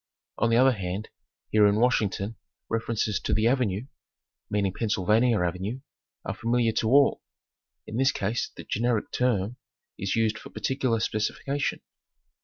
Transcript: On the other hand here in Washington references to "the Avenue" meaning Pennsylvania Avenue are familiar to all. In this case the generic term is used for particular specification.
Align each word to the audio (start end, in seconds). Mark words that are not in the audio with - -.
On 0.39 0.49
the 0.49 0.57
other 0.57 0.71
hand 0.71 1.09
here 1.51 1.67
in 1.67 1.75
Washington 1.75 2.35
references 2.69 3.19
to 3.19 3.35
"the 3.35 3.45
Avenue" 3.45 3.85
meaning 4.49 4.73
Pennsylvania 4.73 5.39
Avenue 5.39 5.81
are 6.25 6.33
familiar 6.33 6.71
to 6.71 6.87
all. 6.89 7.21
In 7.85 7.97
this 7.97 8.11
case 8.11 8.49
the 8.57 8.63
generic 8.67 9.11
term 9.11 9.57
is 9.99 10.15
used 10.15 10.39
for 10.39 10.49
particular 10.49 10.99
specification. 10.99 11.81